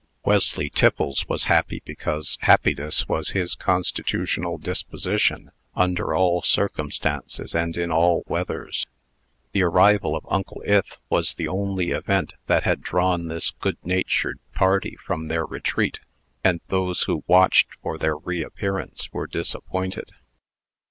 Wesley 0.25 0.67
Tiffles 0.67 1.29
was 1.29 1.43
happy 1.43 1.83
because 1.85 2.39
happiness 2.41 3.07
was 3.07 3.29
his 3.37 3.53
constitutional 3.53 4.57
disposition, 4.57 5.51
under 5.75 6.15
all 6.15 6.41
circumstances 6.41 7.53
and 7.53 7.77
in 7.77 7.91
all 7.91 8.23
weathers. 8.25 8.87
The 9.51 9.61
arrival 9.61 10.15
of 10.15 10.25
Uncle 10.27 10.63
Ith 10.65 10.97
was 11.11 11.35
the 11.35 11.47
only 11.47 11.91
event 11.91 12.33
that 12.47 12.63
had 12.63 12.81
drawn 12.81 13.27
this 13.27 13.51
good 13.51 13.77
natured 13.83 14.39
party 14.55 14.97
from 15.05 15.27
their 15.27 15.45
retreat; 15.45 15.99
and 16.43 16.61
those 16.69 17.03
who 17.03 17.23
watched 17.27 17.67
for 17.83 17.99
their 17.99 18.17
reappearance 18.17 19.07
were 19.13 19.27
disappointed. 19.27 20.13